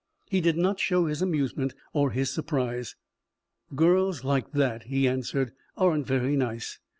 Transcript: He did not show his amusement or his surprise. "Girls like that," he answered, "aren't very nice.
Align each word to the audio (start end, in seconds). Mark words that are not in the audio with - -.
He 0.31 0.41
did 0.41 0.57
not 0.57 0.79
show 0.79 1.05
his 1.05 1.21
amusement 1.21 1.75
or 1.93 2.09
his 2.09 2.31
surprise. 2.31 2.95
"Girls 3.75 4.23
like 4.23 4.51
that," 4.53 4.85
he 4.85 5.07
answered, 5.07 5.51
"aren't 5.77 6.07
very 6.07 6.35
nice. 6.35 6.79